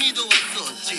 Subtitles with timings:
[0.00, 0.98] 你都无所惧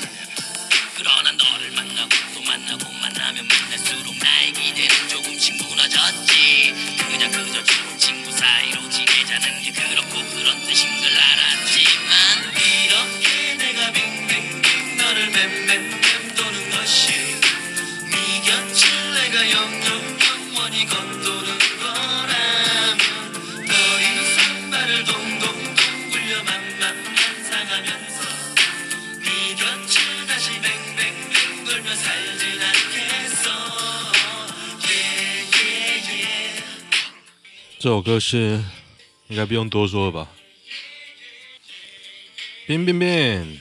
[37.82, 38.64] 这首歌是
[39.28, 40.32] 应该不用多说了吧？
[42.68, 43.60] 变变变！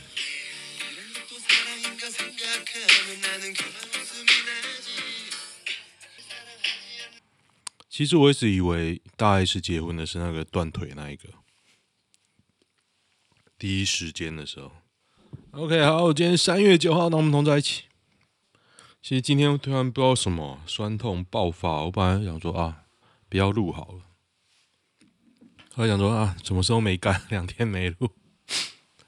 [7.89, 11.31] 其实我一直以为大 S 结婚的是那个断腿那一个。
[13.59, 14.71] 第一时间的时候
[15.53, 17.85] ，OK，好，今天三月九号，那我们同在一起。
[19.01, 22.83] 其实今天突然不知道什么酸痛爆发，我本来想说啊，
[23.31, 24.10] 不要录好了。
[25.81, 27.23] 我想说啊，什么时候没干？
[27.31, 28.11] 两天没录。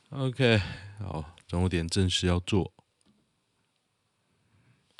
[0.09, 0.59] OK，
[1.01, 2.73] 好，总有点正事要做。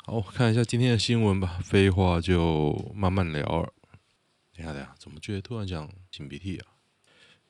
[0.05, 1.59] 好，看一下今天的新闻吧。
[1.63, 3.73] 废话就慢慢聊了。
[4.55, 6.67] 等下等下，怎么觉得突然讲擤鼻涕啊？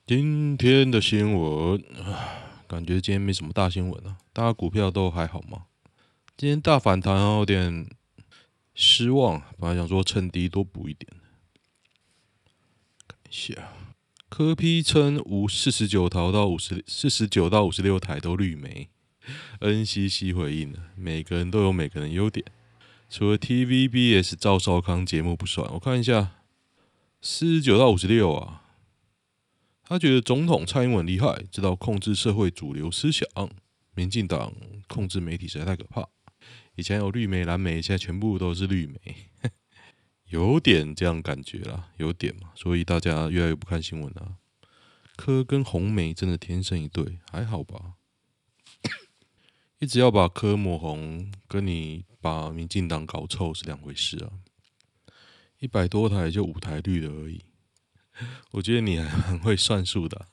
[0.06, 1.84] 今天的新闻，
[2.66, 4.16] 感觉今天没什么大新闻啊。
[4.32, 5.66] 大家股票都还好吗？
[6.34, 7.90] 今天大反弹，有点
[8.74, 9.42] 失望。
[9.58, 11.12] 本来想说趁低多补一点。
[13.06, 13.68] 看一下。
[14.36, 18.88] 柯批称五四十九台到五十四十九到五十六台都绿媒
[19.60, 22.44] ，NCC 回应了，每个人都有每个人优点，
[23.08, 25.72] 除了 TVBS 赵少康节目不算。
[25.74, 26.32] 我看一下，
[27.22, 28.64] 四十九到五十六啊，
[29.84, 33.28] 他觉得总统蔡英文厉害，知道控制社会主流思想，
[33.94, 34.52] 民进党
[34.88, 36.08] 控制媒体实在太可怕。
[36.74, 38.98] 以前有绿媒蓝媒，现在全部都是绿媒。
[40.34, 44.34] 有点这样感觉啦，有点嘛，所以大家越来越不看新闻了。
[45.14, 47.92] 柯跟红梅真的天生一对，还好吧？
[49.78, 54.42] 一直要把柯抹红，跟你把民进党搞臭是两回事啊。
[55.60, 57.44] 一百多台就五台绿的而已，
[58.50, 60.26] 我觉得你还很会算数的。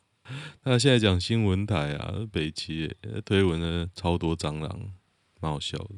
[0.64, 4.94] 那现在讲新闻台啊，北七推文呢超多蟑螂，
[5.40, 5.94] 蛮好笑的。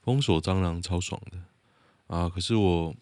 [0.00, 1.36] 封锁蟑螂超爽的
[2.06, 2.96] 啊，可是我。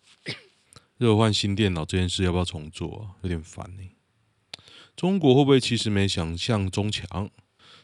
[0.99, 3.19] 热换新电脑这件事要不要重做啊？
[3.23, 3.83] 有点烦呢。
[4.97, 7.31] 中国会不会其实没想象中强？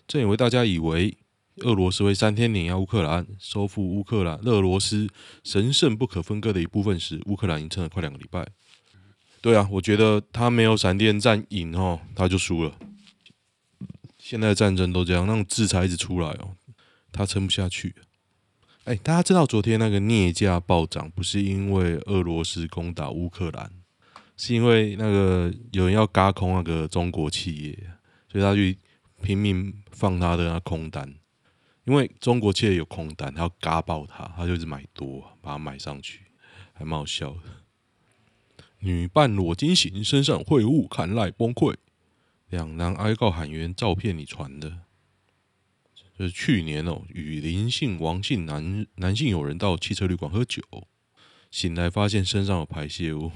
[0.07, 1.17] 正以为大家以为
[1.57, 5.09] 俄罗斯会三天碾压乌克兰，收复乌克兰、俄罗斯
[5.43, 8.47] 神圣不可分割的一部分时，乌克兰已经撑了快两个礼拜。
[9.41, 12.79] 对啊，我觉得他没有闪电战赢哦，他就输了。
[14.19, 16.55] 现在的战争都这样，那种制裁一直出来哦，
[17.11, 17.95] 他撑不下去。
[18.85, 23.71] 哎，大家知道昨天那个镍价暴涨，不是因为俄罗斯攻打乌克兰，
[24.37, 27.79] 是因为那个有人要轧空那个中国企业，
[28.27, 28.79] 所以他去
[29.23, 31.15] 拼命放他的那空单，
[31.85, 36.23] 因为中国企业有空单，他要轧爆他，他就一直买多，把它买上去，
[36.73, 37.41] 还蛮好笑的。
[38.79, 41.77] 女伴裸经行，身上秽物，看赖崩溃，
[42.49, 44.79] 两男哀告喊冤，照片你传的。
[46.21, 50.63] 就是去年哦，与林姓、王姓男男性友人到汽车旅馆喝酒，
[51.51, 53.33] 醒来发现身上有排泄物，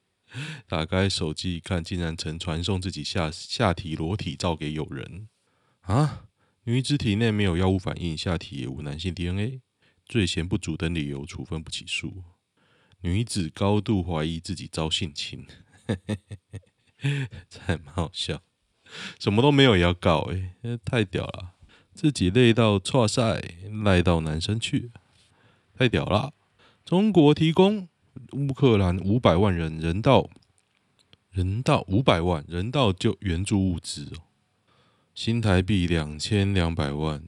[0.66, 5.28] 打开手机一看，竟然曾传送自己下下体裸体照给友人
[5.82, 6.24] 啊！
[6.62, 9.60] 女子体内没有药物反应，下体也无男性 DNA，
[10.06, 12.24] 罪嫌不足等理由处分不起诉。
[13.02, 15.46] 女子高度怀疑自己遭性侵，
[17.50, 18.40] 这还蛮好笑，
[19.20, 21.53] 什么都没有也要告哎、欸，太屌了！
[21.94, 23.40] 自己累到挫赛，
[23.84, 24.90] 赖到男生去，
[25.78, 26.34] 太屌了！
[26.84, 27.88] 中国提供
[28.32, 30.28] 乌克兰五百万人人道
[31.30, 34.12] 人道五百万人道救援助物资，
[35.14, 37.22] 新台币两千两百万，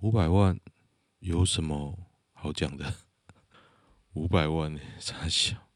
[0.00, 0.58] 五百万
[1.20, 1.96] 有什么
[2.32, 2.94] 好讲的？
[4.14, 4.80] 五百万呢？
[4.98, 5.67] 傻笑。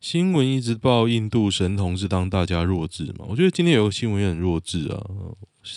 [0.00, 3.26] 新闻一直报印度神童是当大家弱智嘛？
[3.28, 5.06] 我觉得今天有个新闻也很弱智啊。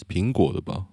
[0.07, 0.85] 苹果的吧？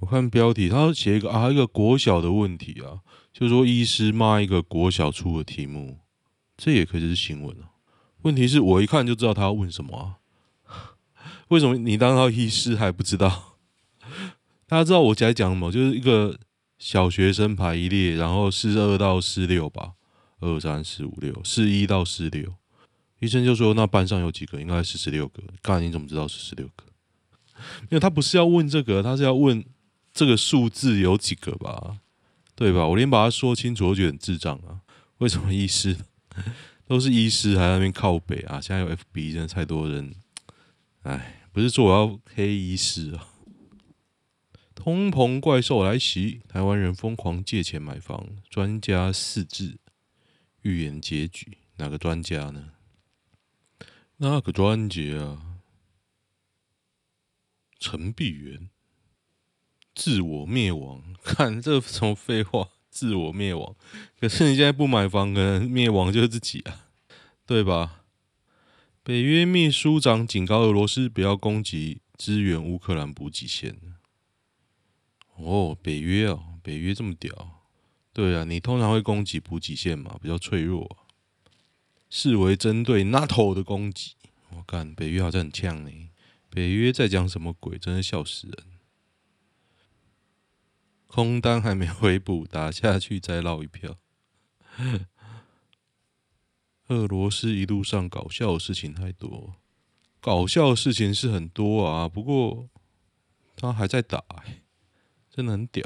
[0.00, 3.00] 我看标题，他写一个啊，一个国小的问题啊，
[3.32, 6.00] 就是说医师骂一个国小出的题目，
[6.58, 7.72] 这也可以是新闻啊。
[8.22, 10.20] 问题是我一看就知道他要问什么啊？
[11.48, 13.56] 为什么你当到医师还不知道？
[14.66, 15.72] 大家知道我在讲什么？
[15.72, 16.38] 就是一个
[16.78, 19.92] 小学生排一列，然后四二到四六吧，
[20.40, 22.52] 二三四五六，四一到四六。
[23.20, 24.60] 医生就说：“那班上有几个？
[24.60, 26.84] 应该是十六个。”刚你怎么知道是十六个？
[27.84, 29.62] 因为他不是要问这个，他是要问
[30.12, 31.98] 这个数字有几个吧？
[32.54, 32.86] 对吧？
[32.86, 34.80] 我连把它说清楚，我觉得很智障啊！
[35.18, 35.96] 为什么医师
[36.88, 38.60] 都是医师还在那边靠北啊？
[38.60, 40.14] 现在有 FB，真的太多人。
[41.02, 43.28] 哎，不是说我要黑医师啊！
[44.74, 49.76] 通膨怪兽来袭，台湾人疯狂借钱买房，专家四字
[50.62, 52.72] 预言结局，哪个专家呢？
[54.18, 55.60] 那个专辑啊，
[57.78, 58.68] 陈碧元，
[59.94, 61.14] 自我灭亡。
[61.24, 62.68] 看这什么废话？
[62.90, 63.76] 自我灭亡。
[64.18, 66.88] 可是你现在不买房，可能灭亡就是自己啊，
[67.46, 68.04] 对吧？
[69.02, 73.80] 北约秘书长警告俄罗斯不要攻击支援乌克兰补给线。
[75.36, 77.59] 哦，北约哦，北约这么屌？
[78.12, 80.96] 对啊，你通常会攻击补给线嘛，比较脆弱。
[82.08, 84.14] 视为针对 NATO 的攻击，
[84.50, 86.10] 我看北约好像很呛呢。
[86.48, 87.78] 北约在讲什么鬼？
[87.78, 88.66] 真是笑死人！
[91.06, 93.96] 空单还没回补，打下去再捞一票。
[96.88, 99.54] 俄罗斯一路上搞笑的事情太多，
[100.20, 102.68] 搞笑的事情是很多啊，不过
[103.54, 104.24] 他还在打，
[105.30, 105.84] 真的很屌。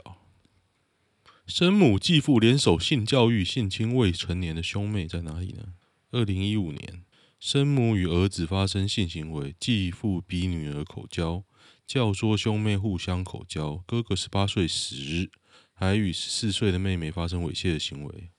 [1.46, 5.74] 生母继父联手性教育性侵未成年的兄妹在哪里呢？
[6.10, 7.04] 二零一五年，
[7.38, 11.44] 生母与儿子发生性行为，继父逼女儿口交，
[11.86, 13.84] 教唆兄妹互相口交。
[13.86, 15.30] 哥哥十八岁时，
[15.74, 18.30] 还与十四岁的妹妹发生猥亵的行为。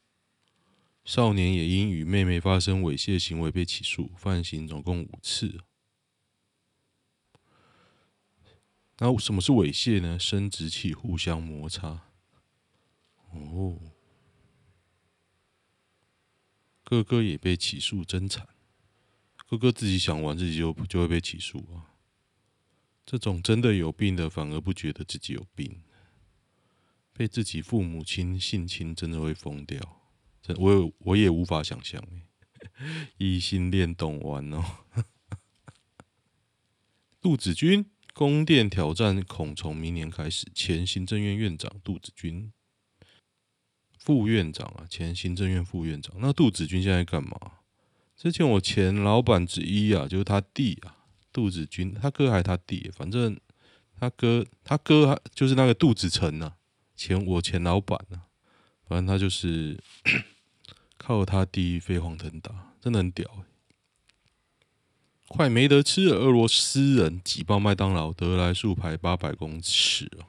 [1.04, 5.60] 少年也因与妹妹发生猥亵行为被起诉，犯行总共五次。
[8.98, 10.18] 那什么是猥亵呢？
[10.18, 12.02] 生殖器互相摩擦。
[13.42, 13.80] 哦。
[16.84, 18.48] 哥哥也被起诉，真惨！
[19.48, 21.96] 哥哥自己想玩，自己就就会被起诉啊。
[23.06, 25.82] 这种真的有病的，反而不觉得自己有病。
[27.14, 30.02] 被自己父母亲性侵，真的会疯掉。
[30.58, 32.04] 我我也无法想象。
[33.18, 34.64] 异性恋懂玩哦。
[37.22, 40.48] 杜子君，宫殿挑战恐从明年开始。
[40.54, 42.52] 前行政院院长杜子君。
[44.06, 46.16] 副院长啊，前行政院副院长。
[46.20, 47.36] 那杜子君现在干嘛？
[48.16, 50.96] 之前我前老板之一啊，就是他弟啊，
[51.34, 53.36] 杜子君，他哥还是他弟，反正
[54.00, 56.56] 他哥他哥就是那个杜子成啊，
[56.96, 58.30] 前我前老板啊，
[58.88, 59.82] 反正他就是
[61.00, 63.44] 靠他弟飞黄腾达，真的很屌，欸。
[65.28, 70.26] 快没得吃了，俄罗斯人挤爆麦当劳，得来速排八百公尺哦，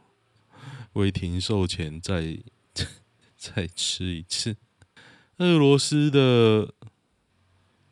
[0.94, 2.38] 为停售前在。
[3.36, 4.56] 再吃一次。
[5.38, 6.72] 俄罗斯的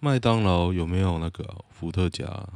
[0.01, 2.49] 麦当劳有没有那个伏特加？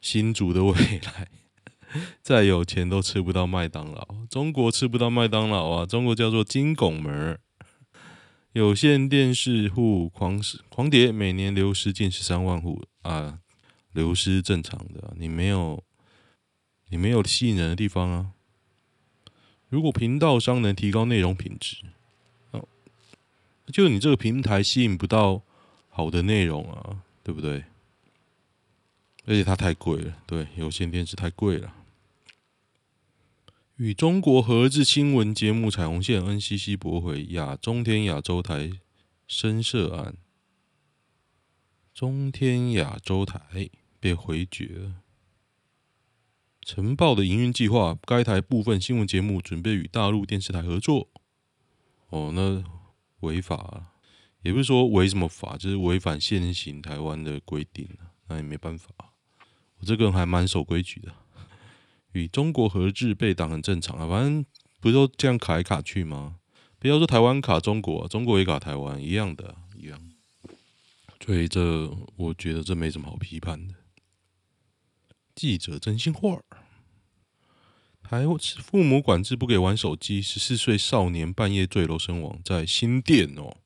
[0.00, 1.28] 新竹的未来，
[2.20, 4.08] 再有钱都吃不到麦当劳。
[4.28, 5.86] 中国吃不到麦当劳啊！
[5.86, 7.38] 中国叫做金拱门。
[8.52, 13.38] 有线电视户狂狂跌，每年流失近十三万户啊！
[13.92, 15.82] 流失正常的，你没有，
[16.88, 18.32] 你没有吸引人的地方啊。
[19.72, 21.78] 如果频道商能提高内容品质，
[22.50, 22.68] 哦，
[23.72, 25.40] 就你这个平台吸引不到
[25.88, 27.64] 好的内容啊，对不对？
[29.24, 31.74] 而且它太贵了，对，有线电视太贵了。
[33.76, 38.70] 与中国合制新闻节目《彩虹线》，NCC 驳回亚中天亚洲台
[39.26, 40.14] 声色案，
[41.94, 45.01] 中天亚洲台被回绝了。
[46.64, 51.08] 晨报的营运计划，该台部分新闻节目准备与大陆电视台合作。
[52.10, 52.62] 哦，那
[53.20, 53.92] 违法啊，
[54.42, 57.88] 也不是说违什么法，就是违反现行台湾的规定，
[58.28, 58.90] 那也没办法。
[59.78, 61.12] 我这个人还蛮守规矩的，
[62.12, 64.44] 与中国合制被挡很正常啊，反正
[64.80, 66.36] 不是都这样卡来卡去吗？
[66.78, 70.00] 不要说台湾卡中国，中国也卡台湾，一样的，一样。
[71.24, 73.74] 所以这我觉得这没什么好批判的。
[75.34, 76.44] 记者真心话儿：
[78.02, 78.24] 台
[78.62, 83.56] 父母管制不给玩手机，十四岁少年半夜坠楼身亡，在新店哦。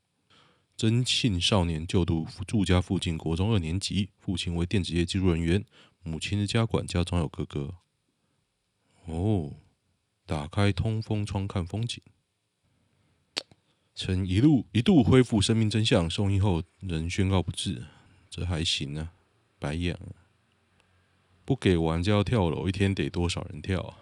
[0.77, 5.65] 真庆少年就读住家附近国中二年级，父亲为电子业技术人员，
[6.03, 7.75] 母亲是家管家，总有哥哥。
[9.07, 9.55] 哦，
[10.27, 12.03] 打开通风窗看风景。
[13.95, 17.83] 曾一路一度恢复生命真相，送医后仍宣告不治，
[18.29, 19.13] 这还行啊，
[19.59, 19.99] 白养。
[21.47, 23.97] 不给玩就要跳楼，一天得多少人跳啊？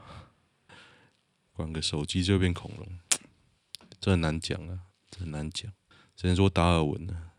[1.53, 2.99] 管个手机就变恐龙，
[4.01, 5.71] 这很难讲啊，这很难讲。
[6.17, 7.33] 只能说达尔文了。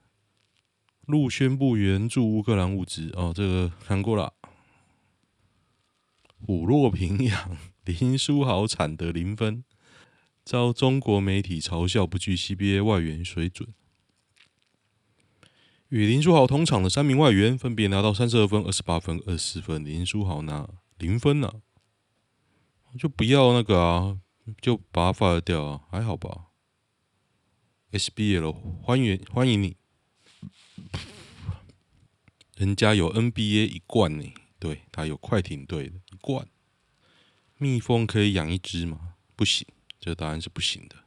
[1.07, 4.33] 陆宣布援助乌克兰物资哦，这个看过了。
[6.45, 9.63] 虎落平阳， 林书豪惨得零分，
[10.43, 13.74] 遭中国媒体嘲笑不具 CBA 外援水准。
[15.95, 21.61] 与林书豪同场的三名外援分别拿到三十二分、二十八分、二十四分，林书豪拿零分了，
[22.83, 24.19] 啊，就不要那个啊，
[24.61, 26.47] 就把他发掉啊，还好吧
[27.93, 29.77] ？SBL 欢迎欢迎你。
[32.57, 36.45] 人家有 NBA 一冠呢，对，他有快艇队的一冠。
[37.57, 39.13] 蜜蜂可以养一只吗？
[39.37, 39.65] 不行，
[40.01, 41.04] 这个答案是不行的。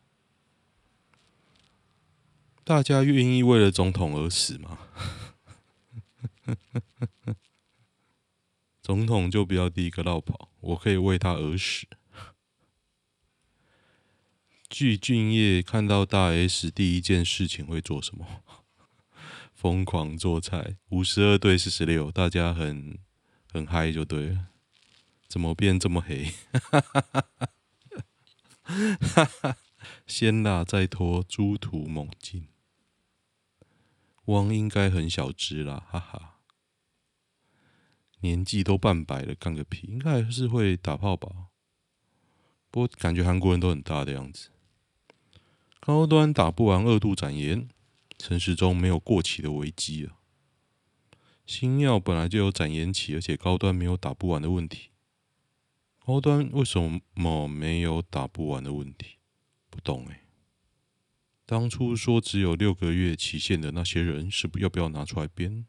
[2.69, 4.79] 大家愿意为了总统而死吗？
[8.83, 11.87] 总统就不要第一个落跑，我可以为他而死。
[14.69, 18.27] 具俊曄看到大 S 第一件事情会做什么？
[19.55, 22.99] 疯狂做菜，五十二对四十六，大家很
[23.51, 24.49] 很嗨就对了。
[25.27, 26.35] 怎么变这么黑？
[30.07, 32.47] 鲜辣再拖，猪突猛进。
[34.29, 36.41] 汪应该很小只啦，哈哈。
[38.21, 39.87] 年纪都半百了，干个屁！
[39.87, 41.47] 应该还是会打炮吧？
[42.71, 44.51] 不过感觉韩国人都很大的样子。
[45.81, 47.69] 高端打不完，二度展延。
[48.19, 50.19] 陈时中没有过期的危机啊，
[51.47, 54.91] 新药本来就有展延期，而且高端没有打不完的问题。
[56.05, 59.19] 高端为什么没有打不完的问题？
[59.71, 60.28] 不懂哎。
[61.51, 65.65] 当初说只有六个月期限的那些人，是不要不要拿出来编？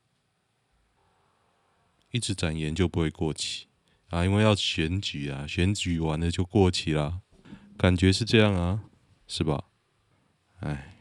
[2.11, 3.67] 一直展延就不会过期
[4.09, 4.25] 啊？
[4.25, 7.21] 因为要选举啊，选举完了就过期啦，
[7.77, 8.83] 感觉是这样啊，
[9.25, 9.63] 是吧？
[10.59, 10.97] 哎。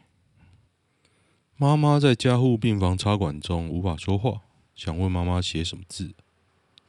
[1.56, 4.42] 妈妈在加护病房插管中无法说话，
[4.76, 6.14] 想问妈妈写什么字？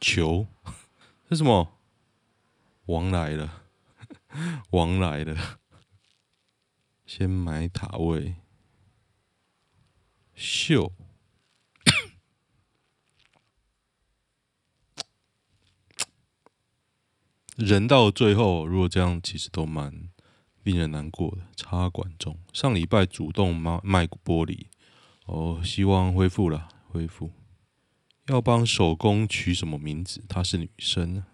[0.00, 0.46] 求？
[1.28, 1.76] 是什么？
[2.86, 3.64] 王来了，
[4.70, 5.58] 王来了。
[7.12, 8.36] 先买塔位。
[10.32, 10.92] 秀。
[17.56, 20.08] 人到最后，如果这样，其实都蛮。
[20.62, 24.66] 令人难过的插管中，上礼拜主动卖卖玻璃，
[25.24, 27.32] 哦，希望恢复了，恢复。
[28.26, 30.24] 要帮手工取什么名字？
[30.28, 31.24] 她是女生，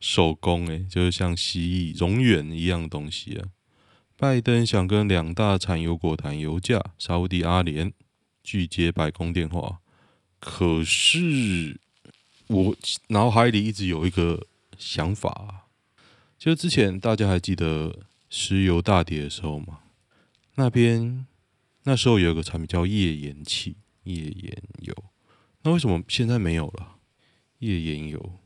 [0.00, 3.48] 手工诶，就是像蜥蜴、蝾螈一样的东西啊。
[4.16, 7.92] 拜登想跟两大产油国谈油价，沙乌地阿联
[8.42, 9.80] 拒接白宫电话，
[10.38, 11.80] 可是
[12.46, 12.76] 我
[13.08, 14.46] 脑海里一直有一个
[14.78, 15.68] 想法。
[16.38, 19.80] 就是之前大家还记得石油大跌的时候吗？
[20.56, 21.26] 那边
[21.84, 24.94] 那时候有一个产品叫页岩气、页岩油，
[25.62, 26.96] 那为什么现在没有了？
[27.60, 28.38] 页岩油，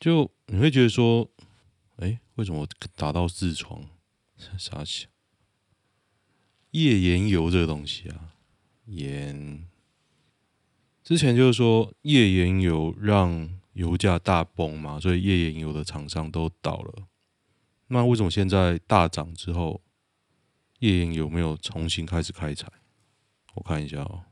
[0.00, 1.30] 就你会觉得说，
[1.98, 2.66] 哎、欸，为什么
[2.96, 3.84] 打到痔疮？
[4.58, 5.06] 傻笑。
[6.72, 8.34] 页岩油这个东西啊，
[8.86, 9.68] 盐，
[11.04, 13.60] 之前就是说页岩油让。
[13.74, 17.06] 油价大崩嘛，所以页岩油的厂商都倒了。
[17.86, 19.80] 那为什么现在大涨之后，
[20.80, 22.68] 页岩油没有重新开始开采？
[23.54, 24.24] 我看一下哦。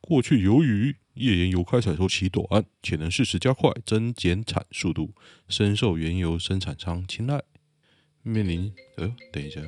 [0.00, 5.14] 过去由于页岩油开采周期短，且能适时加快增减产速度，
[5.48, 7.42] 深受原油生产商青睐。
[8.22, 9.60] 面临呃，等一下，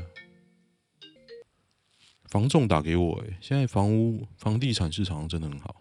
[2.25, 5.77] 房仲打给我，诶，现在房屋房地产市场真的很好。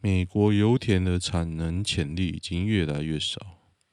[0.00, 3.40] 美国油田的产能潜力已经越来越少。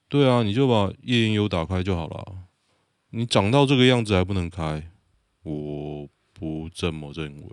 [0.08, 2.48] 对啊，你就把页岩油打开就好了。
[3.12, 4.90] 你长到这个样子还不能开？
[5.44, 7.50] 我不这么认为。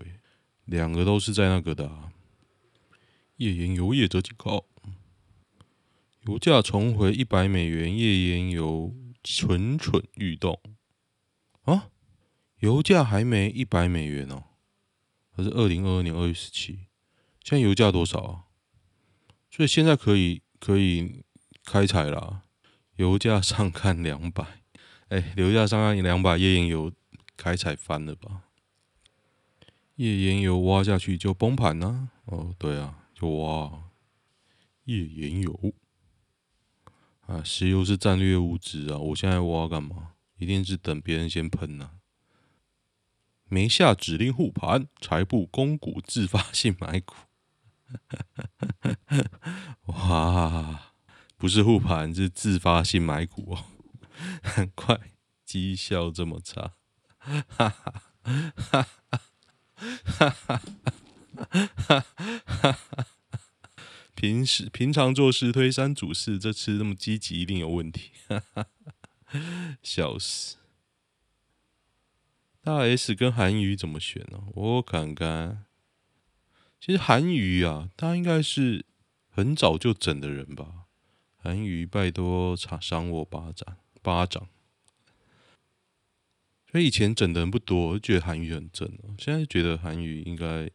[0.64, 2.12] 两个都是在那个的啊。
[3.36, 4.64] 页岩油业者警告：
[6.22, 10.60] 油价重回一百美元，页岩油蠢蠢欲动。
[11.64, 11.90] 啊？
[12.60, 14.44] 油价还没一百美元哦？
[15.30, 16.86] 还是二零二二年二月十七，
[17.44, 18.44] 现在油价多少啊？
[19.50, 21.22] 所以现在可以可以
[21.62, 22.42] 开采了，
[22.96, 24.62] 油价上看两百，
[25.08, 26.90] 哎，油价上看两百，页岩油
[27.36, 28.44] 开采翻了吧？
[29.96, 32.10] 页岩油挖下去就崩盘呢？
[32.24, 33.90] 哦，对啊，就挖
[34.84, 35.72] 页岩油
[37.22, 40.12] 啊，石油是战略物资啊，我现在挖干嘛？
[40.36, 41.92] 一定是等别人先喷呢。
[43.48, 47.14] 没下指令护盘，财部公股自发性买股。
[49.86, 50.92] 哇，
[51.38, 53.64] 不是护盘，是自发性买股哦，
[54.58, 55.00] 难怪
[55.42, 56.74] 绩效这么差。
[57.16, 58.02] 哈哈哈
[58.52, 58.86] 哈
[60.04, 60.62] 哈哈！
[64.14, 68.12] 平时平常做事推三阻四，这次那么积极，一定有问题。
[69.82, 70.56] 笑死！
[72.62, 74.44] 大 S 跟韩娱怎么选呢？
[74.54, 75.64] 我看看，
[76.80, 78.84] 其实韩娱啊，他应该是
[79.28, 80.86] 很早就整的人吧？
[81.36, 84.48] 韩娱，拜托，赏赏我巴掌，巴掌。
[86.70, 89.14] 所以以前整的人不多，就觉得韩娱很正哦。
[89.18, 90.68] 现在觉得韩娱应该，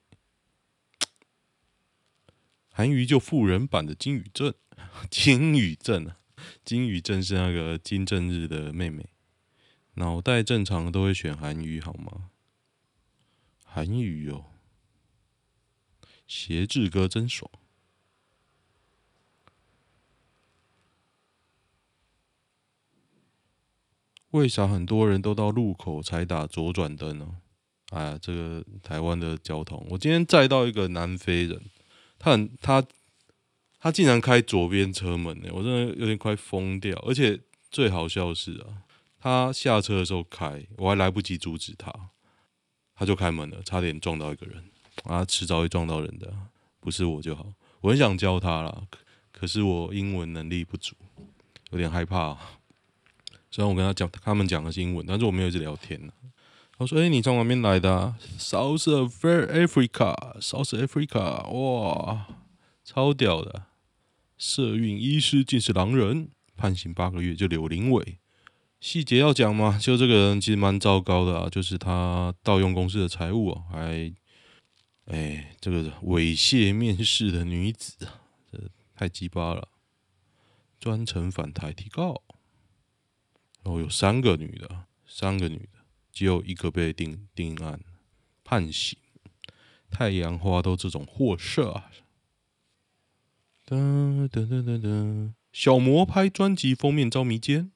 [2.72, 4.56] 韩娱就富人版的金宇镇，
[5.12, 6.18] 金宇镇啊，
[6.63, 9.10] 金宇镇是那个金正日的妹妹。
[9.96, 12.30] 脑袋正常都会选韩娱好吗？
[13.66, 14.46] 韩娱哦，
[16.25, 17.51] 谐志哥真爽。
[24.32, 27.42] 为啥很多人都到路口才打左转灯呢？
[27.90, 31.62] 哎呀，这个台湾的交通，我今天载到一个南非人，
[32.24, 32.86] 他很他
[33.80, 36.96] 他竟然开左边车门呢，我真的有点快疯掉。
[37.00, 37.40] 而且
[37.72, 38.84] 最好笑是啊。
[39.24, 41.94] 他下车的时候开，我还来不及阻止他，
[42.96, 44.63] 他就开门了，差点撞到一个人
[45.04, 45.24] 啊！
[45.24, 46.34] 迟早会撞到人的，
[46.80, 47.45] 不是我就好。
[47.82, 48.88] 我很想教他啦，
[49.32, 50.95] 可是我英文能力不足，
[51.69, 52.36] 有点害怕。
[53.52, 56.02] 虽然我跟他讲，他们讲的是英文，但是我没有一直聊天。
[56.82, 62.26] 我说：“哎、你从哪边来的、？”South Africa，South Africa，哇，
[62.84, 63.65] 超屌的！
[64.36, 68.17] 社运医师竟是狼人，判刑八个月就柳林伟。
[68.80, 69.78] 细节要讲吗？
[69.80, 74.12] 就这个人其实蛮糟糕的啊，就是他盗用公司的财物啊，还，
[75.06, 78.08] 哎，这个猥亵面试的女子，
[78.52, 78.58] 这
[78.96, 79.67] 太鸡巴了，
[80.80, 82.24] 专程返台提告。
[83.63, 85.81] 然后有三个女的，三个女的，
[86.12, 87.80] 只有一个被定定案
[88.43, 88.97] 判刑。
[89.89, 91.91] 太阳花都这种货色啊！
[93.65, 97.71] 噔噔噔噔噔，小魔拍专辑封面遭迷奸。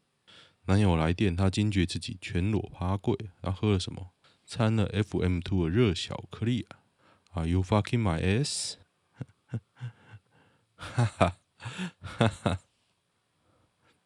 [0.67, 3.17] 男友来电，他惊觉自己全裸趴跪。
[3.41, 4.13] 他喝了什么？
[4.45, 6.80] 掺了 FM Two 的热巧克力啊
[7.34, 8.76] ！Are you fucking my ass？
[10.76, 11.38] 哈哈
[11.98, 12.60] 哈哈！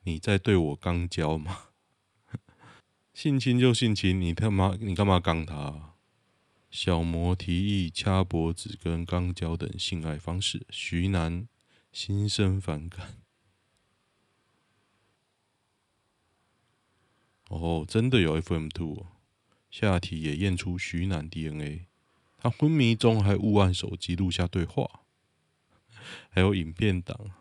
[0.03, 1.68] 你在对我肛交吗？
[3.21, 5.95] 性侵就性侵，你他妈你干嘛肛他？
[6.71, 11.49] 小魔提议掐脖子跟肛交等性爱方式，徐楠
[11.91, 13.17] 心生反感。
[17.49, 19.05] 哦，真的有 FM two，
[19.69, 21.87] 下体也验出徐楠 DNA。
[22.37, 25.01] 他昏迷中还误按手机录下对话，
[26.29, 27.31] 还有影片档。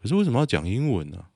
[0.00, 1.26] 可是为什么要讲英文呢、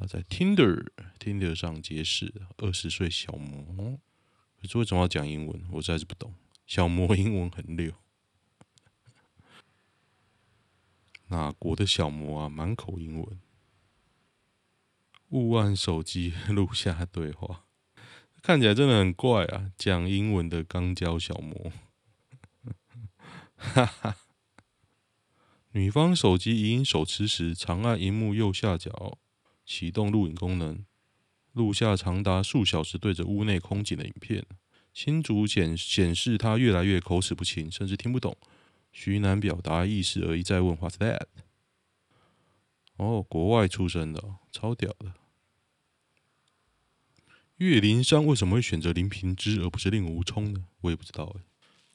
[0.00, 0.86] 他在 Tinder
[1.18, 3.98] Tinder 上结识二十岁小魔，
[4.58, 5.62] 可是为什么要讲英文？
[5.72, 6.34] 我实在是不懂。
[6.66, 7.92] 小魔英文很溜，
[11.26, 12.48] 哪国的小魔啊？
[12.48, 13.38] 满口英文。
[15.28, 17.66] 误按手机录下对话，
[18.40, 19.70] 看起来真的很怪啊！
[19.76, 21.72] 讲英文的肛交小魔，
[23.54, 24.16] 哈哈。
[25.72, 29.18] 女方手机已手持时，长按荧幕右下角
[29.70, 30.84] 启动录影功能，
[31.52, 34.44] 录下长达数小时对着屋内空景的影片。
[34.92, 38.36] 新竹显显示他越来越口齿不清，甚至听不懂
[38.90, 41.22] 徐楠表达意思，而一再问 What's that？
[42.96, 45.14] 哦，国外出生的，超屌的。
[47.58, 50.66] 岳灵珊为什么会选择林平之而不是令狐冲呢？
[50.80, 51.42] 我也不知道哎。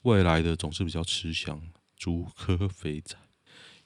[0.04, 1.62] 外来的总是比较吃香，
[1.98, 3.18] 竹科肥仔，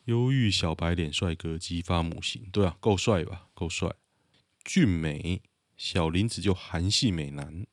[0.10, 3.48] 忧郁小白脸帅哥激发母性，对啊，够帅吧？
[3.54, 3.94] 够帅，
[4.64, 5.44] 俊美
[5.78, 7.68] 小林子就韩系美男，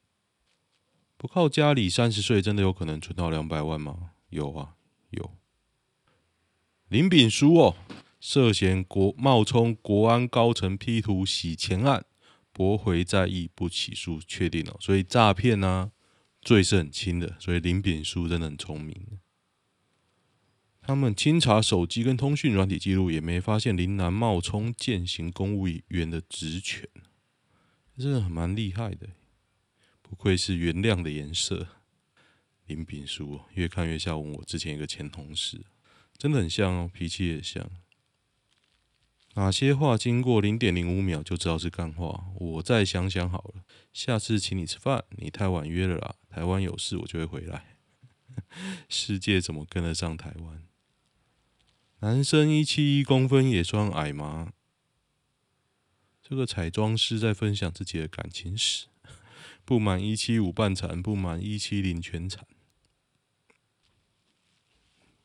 [1.16, 4.10] 不靠家里三十岁真的有可能存到两百万吗？
[4.28, 4.74] 有啊，
[5.08, 5.32] 有。
[6.88, 7.76] 林炳书哦，
[8.20, 12.04] 涉嫌国冒充国安高层 P 图洗钱案。
[12.52, 14.76] 驳回再议，不起诉，确定了。
[14.80, 15.92] 所以诈骗呢，
[16.40, 17.36] 罪是很轻的。
[17.38, 19.18] 所以林炳书真的很聪明。
[20.86, 26.88] 他们清查手机跟通讯软体记录，也没发现林南冒充践行公务员的职权，
[27.98, 29.08] 真的蛮厉害的。
[30.00, 31.66] 不愧是原谅的颜色。
[32.66, 35.66] 林炳书越看越像我之前一个前同事，
[36.16, 37.68] 真的很像哦，脾气也像。
[39.34, 42.26] 哪些话经过零点零五秒就知道是干话？
[42.36, 46.14] 我再想想好了，下次请你吃饭，你太晚约了啦。
[46.30, 47.76] 台湾有事我就会回来。
[48.88, 50.62] 世界怎么跟得上台湾？
[52.00, 54.52] 男生一七一公分也算矮吗？
[56.22, 58.86] 这个彩妆师在分享自己的感情史，
[59.64, 62.46] 不满一七五半残，不满一七零全残。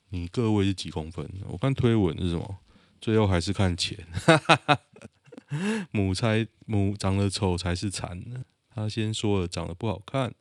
[0.10, 1.29] 你个位是几公分？
[1.49, 2.60] 我看推文是什么？
[3.01, 4.07] 最后还是看钱。
[5.91, 8.45] 母才母长得丑才是残。
[8.69, 10.34] 他先说了长得不好看。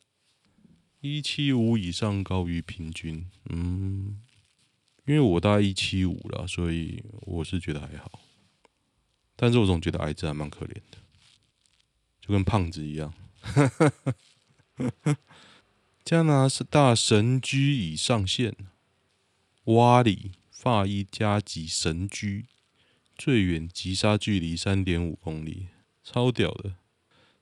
[1.01, 3.29] 一七五以上高于平均。
[3.49, 4.21] 嗯，
[5.11, 8.21] 因为我大概一七五了，所以我是觉得还好。
[9.35, 10.99] 但是我总觉得矮子还蛮可怜的，
[12.21, 13.13] 就跟胖子一样。
[16.05, 18.55] 加拿大神居已上线。
[19.65, 22.47] 蛙里法医加急神居，
[23.19, 25.67] 最远急刹距离三点五公里，
[26.05, 26.77] 超屌的，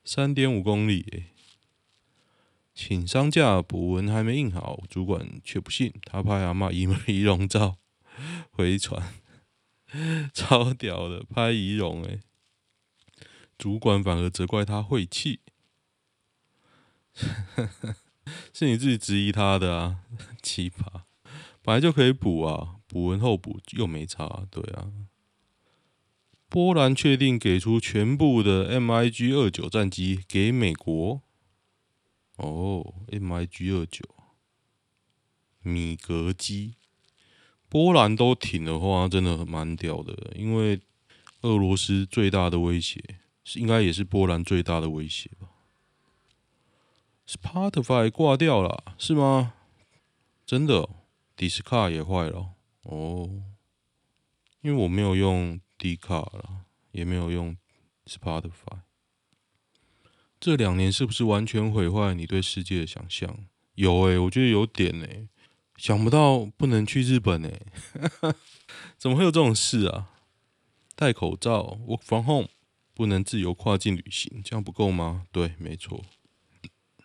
[0.03, 1.25] 三点五公里！
[2.81, 7.77] 请商假补文还没印好，主管却不信，他拍阿嬷仪仪容照
[8.53, 9.15] 回传，
[10.33, 12.21] 超屌的，拍仪容诶，
[13.59, 15.41] 主管反而责怪他晦气，
[18.55, 19.97] 是你自己质疑他的啊，
[20.41, 21.03] 奇葩。
[21.61, 24.93] 本来就可以补啊，补完后补又没差，对啊。
[26.49, 31.23] 波兰确定给出全部的 MiG 二九战机给美国。
[32.39, 34.05] 哦，MiG 二九，
[35.61, 36.75] 米格机，
[37.69, 40.33] 波兰都挺的话，真的蛮屌的。
[40.35, 40.81] 因为
[41.43, 43.03] 俄罗斯最大的威胁，
[43.45, 45.49] 是应该也是波兰最大的威胁吧
[47.27, 49.55] ？Spotify 挂掉了，是吗？
[50.47, 50.91] 真的哦？
[51.37, 53.43] 迪斯卡也坏了哦，
[54.63, 57.57] 因为我没有用 D 卡了，也没有用
[58.07, 58.81] Spotify。
[60.41, 63.47] 这两年是不是完全毁坏你对世界的想象？
[63.75, 65.29] 有诶、我觉得有点诶、
[65.77, 67.61] 想不到不能去日本诶、
[68.23, 68.35] 欸，
[68.99, 70.11] 怎么会有这种事啊？
[70.97, 72.49] 戴口罩，Work from home，
[72.95, 75.27] 不能自由跨境旅行，这样不够吗？
[75.31, 76.05] 对，没错。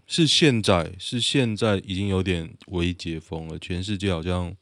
[0.08, 4.56] 是现在，是现在已经有点微解封了，全世界好像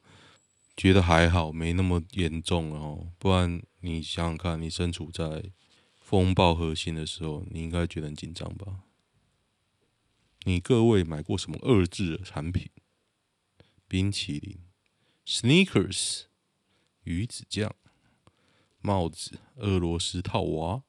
[0.76, 3.08] 觉得还好，没那么严重了哦。
[3.18, 5.42] 不然你想想看，你身处在
[6.12, 8.82] 风暴核心的时候，你应该觉得很紧张吧？
[10.42, 12.70] 你各位买过什么二制的产品？
[13.88, 14.58] 冰淇淋、
[15.24, 16.24] Sneakers、
[17.04, 17.74] 鱼子酱、
[18.82, 20.82] 帽子、俄罗斯套娃。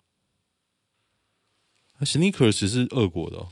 [2.01, 3.47] Sneakers 是俄国的。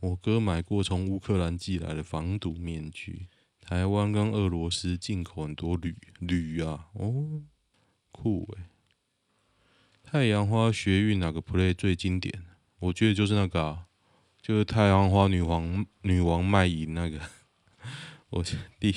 [0.00, 3.30] 我哥买过从乌克兰寄来的防毒面具。
[3.62, 7.44] 台湾跟俄罗斯进口很多铝铝啊，哦，
[8.12, 8.64] 酷诶。
[10.12, 12.44] 太阳花学运哪个 play 最经典？
[12.80, 13.86] 我觉得就是那个啊，
[14.42, 17.20] 就是太阳花女王女王卖淫那个。
[18.30, 18.44] 我
[18.80, 18.92] 第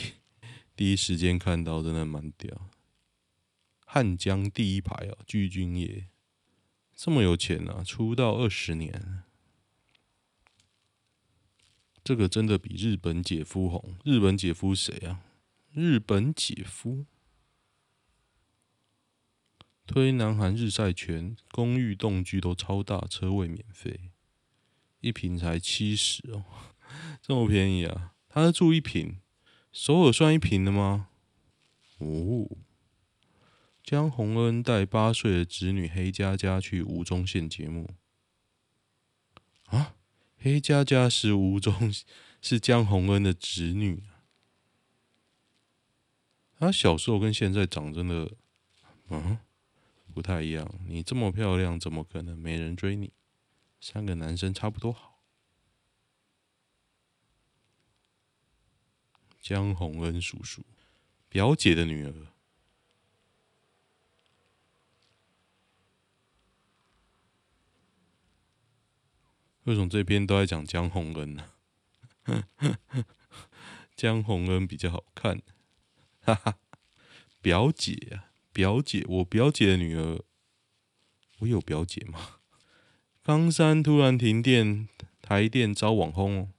[0.75, 2.67] 第一时间看到，真的蛮屌。
[3.85, 6.05] 汉江第一排啊，具俊曄
[6.95, 9.21] 这么有钱啊，出道二十年。
[12.03, 13.97] 这个真的比日本姐夫红。
[14.03, 15.21] 日本姐夫谁啊？
[15.73, 17.05] 日本姐夫
[19.85, 24.11] 推南韩日晒权，公寓栋距都超大，车位免费，
[25.01, 26.45] 一坪才七十哦，
[27.21, 28.13] 这么便宜啊？
[28.29, 29.19] 他是住一坪，
[29.71, 31.09] 首尔算一坪的吗？
[31.99, 32.49] 哦，
[33.83, 37.89] 江宏恩带八岁的侄女黑佳佳去吴宗宪节目
[39.65, 39.95] 啊？
[40.37, 41.93] 黑佳佳是吴宗，
[42.41, 44.03] 是江宏恩的侄女。
[46.57, 48.31] 她小时候跟现在长真的，
[49.09, 49.37] 嗯，
[50.13, 50.71] 不太一样。
[50.85, 53.11] 你这么漂亮，怎么可能没人追你？
[53.81, 55.19] 三个男生差不多好。
[59.41, 60.63] 江宏恩叔叔，
[61.27, 62.27] 表姐的女儿。
[69.63, 71.51] 为什么这边都在讲江宏恩呢？
[73.95, 75.41] 江宏恩比较好看，
[76.21, 76.59] 哈哈。
[77.41, 80.21] 表姐啊，表姐，我表姐的女儿，
[81.39, 82.37] 我有表姐吗？
[83.23, 84.87] 冈山突然停电，
[85.21, 86.49] 台电遭网轰。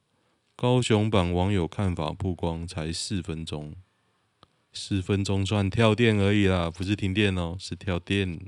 [0.57, 3.75] 高雄版网友看法曝光，才四分钟，
[4.73, 8.41] 四分钟算跳电而已啦，不是停电哦，是跳电，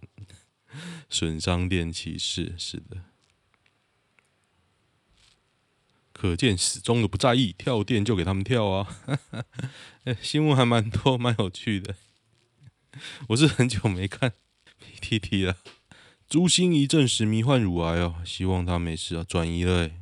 [1.11, 3.05] 损伤电器是是的。
[6.13, 8.97] 可见始终的不在意，跳电就给他们跳啊！
[10.05, 11.95] 欸、 新闻还蛮多，蛮有趣的。
[13.29, 14.33] 我是很久没看
[15.01, 15.59] PTT 了。
[16.29, 19.25] 朱星一证实罹患乳癌哦，希望他没事啊。
[19.25, 20.01] 转移了、欸，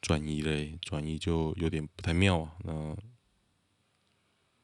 [0.00, 2.56] 转移了、转移就有点不太妙啊。
[2.64, 2.96] 那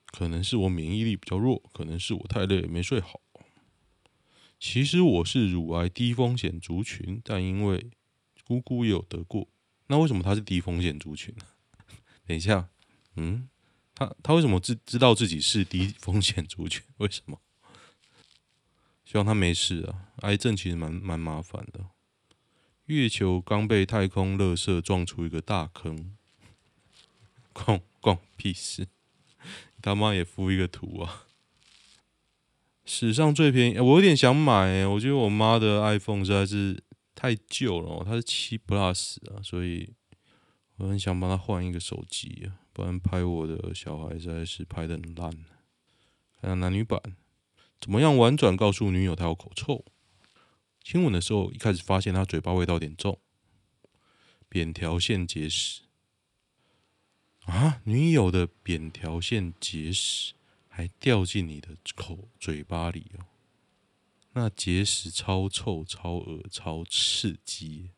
[0.06, 3.20] 可能是我免疫力比较弱，可能是我太累没睡好。
[4.58, 7.90] 其实我是乳癌低风险族群，但因为
[8.46, 9.48] 姑姑也有得过，
[9.88, 11.44] 那为什么他是低风险族群呢？
[12.26, 12.68] 等一下，
[13.16, 13.48] 嗯，
[13.94, 16.82] 他他为什么知知道自己是低风险族群？
[16.98, 17.40] 为什么？
[19.04, 20.08] 希望他没事啊！
[20.22, 21.86] 癌症其实蛮蛮麻烦的。
[22.86, 26.16] 月球刚被太空垃圾撞出一个大坑，
[27.52, 28.88] 关关屁事！
[29.80, 31.26] 他妈也敷一个图啊！
[32.84, 36.82] 史上最便宜，我有点想买欸，我觉得我妈的 iPhone 实在是
[37.14, 39.90] 太旧了，它是七 Plus 啊，所以
[40.76, 45.30] 我很想帮他换一个手机啊，不然拍我的小孩实在是拍得很烂。
[46.40, 47.00] 看看男女版，
[47.80, 49.84] 怎么样婉转告诉女友他有口臭？
[50.82, 53.18] 亲吻的时候，一开始发现他嘴巴味道有点重，
[54.48, 55.82] 扁条腺结石。
[57.46, 57.80] 啊！
[57.84, 60.34] 女友的扁条腺结石
[60.66, 63.26] 还掉进你的口嘴巴里哦，
[64.32, 67.90] 那结石超臭、超恶、超刺激，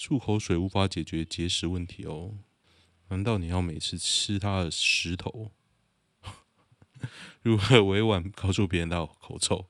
[0.00, 2.38] 漱口水无法解决结石问题哦。
[3.08, 5.52] 难道你要每次吃他的石头？
[7.42, 9.68] 如何委婉告诉别人他有口臭？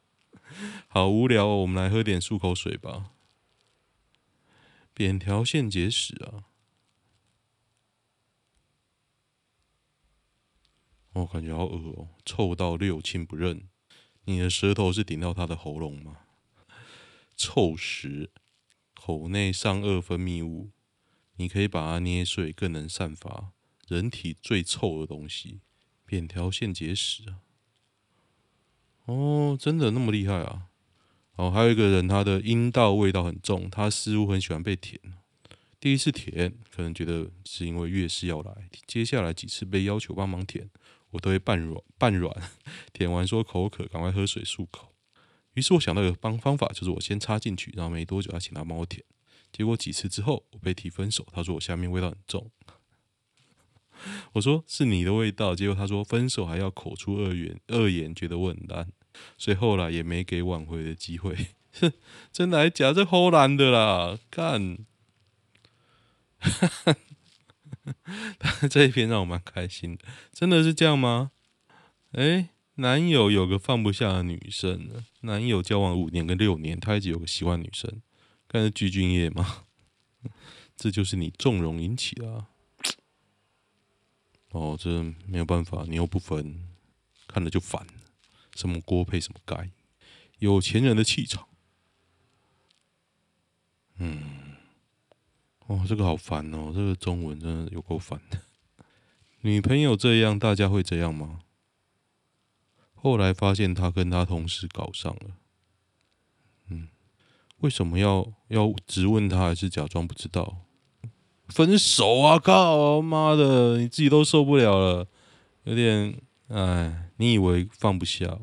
[0.87, 3.11] 好无聊哦，我们来喝点漱口水吧。
[4.95, 6.45] 扁条腺结石啊。
[11.15, 13.69] 我、感觉好恶哦，臭到六亲不认。
[14.27, 16.19] 你的舌头是顶到他的喉咙吗？
[17.37, 18.31] 臭石，
[19.03, 20.73] 口内上颚分泌物，
[21.37, 23.53] 你可以把它捏碎，更能散发
[23.89, 25.63] 人体最臭的东西——
[26.05, 27.41] 扁桃腺结石啊！
[29.07, 30.67] 哦，真的那么厉害啊？
[31.37, 35.01] 哦，还有一个人，他的阴道味道很重，他似乎很喜欢被舔。
[35.81, 40.69] 第一次舔，可能觉得是因为月事要来，接下来几次被要求帮忙舔。
[41.13, 42.31] 我都会半软半软，
[42.93, 44.90] 舔完说口渴，赶快喝水漱口。
[45.55, 49.05] 于是我想到一个方方法，就是我先插进去，然后没多久他请他帮我舔。
[49.53, 51.27] 结果几次之后，我被提分手。
[51.33, 52.51] 他说我下面味道很重。
[54.35, 55.57] 我说是你的味道。
[55.57, 58.89] 结果他说分手还要口出恶言，恶言觉得我很烂，
[59.37, 61.35] 所以后来也没给挽回的机会。
[61.81, 61.93] 哼，
[62.33, 62.93] 真的还假？
[62.93, 64.19] 这唬烂的啦！
[64.31, 64.79] 看。
[68.71, 71.33] 这一篇让我蛮开心的，真的是这样吗？
[72.13, 72.51] 哎，
[72.81, 78.01] 男友有个放不下的女生，男友交往五年跟六年，他一直有个喜欢女生，
[78.49, 79.65] 看是具俊曄吗？
[80.77, 82.49] 这就是你纵容引起的啊。
[84.53, 86.67] 哦，这没有办法，你又不分，
[87.29, 87.87] 看了就烦。
[88.57, 89.71] 什么锅配什么盖，
[90.39, 91.47] 有钱人的气场。
[93.99, 94.57] 嗯。
[95.67, 96.73] 哦，这个好烦哦！
[96.75, 98.41] 这个中文真的有够烦的。
[99.43, 101.41] 女朋友这样，大家会这样吗？
[103.03, 105.31] 后来发现他跟他同事搞上了。
[106.69, 106.89] 嗯，
[107.61, 110.59] 为什么要要质问他，还是假装不知道？
[111.49, 112.39] 分手啊！
[112.39, 115.07] 靠，妈的，你自己都受不了了，
[115.65, 118.39] 有点哎，你以为放不下？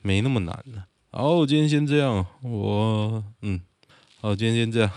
[0.00, 0.84] 没那么难呢。
[1.10, 2.24] 好，今天先这样。
[2.42, 3.60] 我嗯，
[4.20, 4.90] 好，今天先这样。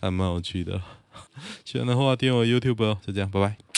[0.00, 0.80] 还蛮有趣的，
[1.64, 3.73] 喜欢的话订阅我 YouTube 哦，就这样，拜拜。